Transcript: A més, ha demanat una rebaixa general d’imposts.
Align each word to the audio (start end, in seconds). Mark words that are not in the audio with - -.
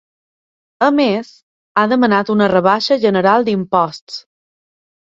A 0.85 0.87
més, 0.99 1.29
ha 1.79 1.85
demanat 1.93 2.33
una 2.39 2.49
rebaixa 2.57 3.01
general 3.07 3.49
d’imposts. 3.51 4.21